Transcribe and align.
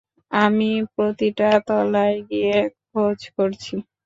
আমি 0.31 0.71
প্রতিটা 0.93 1.49
তলায় 1.67 2.17
গিয়ে 2.29 2.57
খোঁজ 2.87 3.19
করছি। 3.35 3.73